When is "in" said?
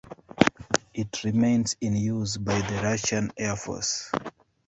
1.79-1.95